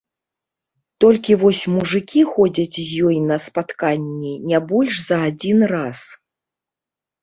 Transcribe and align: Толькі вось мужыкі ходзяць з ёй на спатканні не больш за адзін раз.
Толькі 1.05 1.31
вось 1.43 1.59
мужыкі 1.75 2.25
ходзяць 2.33 2.77
з 2.87 3.05
ёй 3.11 3.21
на 3.29 3.37
спатканні 3.47 4.35
не 4.51 4.67
больш 4.75 4.93
за 5.09 5.25
адзін 5.31 5.59
раз. 5.79 5.99